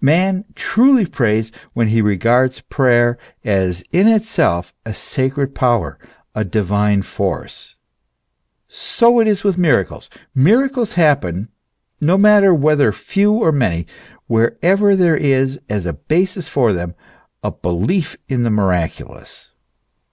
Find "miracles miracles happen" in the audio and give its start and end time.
9.56-11.50